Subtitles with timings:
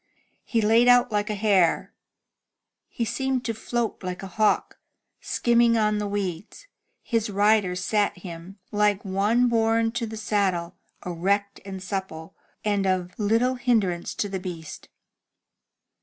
[0.43, 1.93] He laid out like a hare.
[2.87, 4.79] He seemed to float like a hawk,
[5.19, 10.75] skimming the weeds, and his rider sat him like one bom to the saddle,
[11.05, 12.35] erect and supple,
[12.65, 14.89] and of little hindrance to the beast.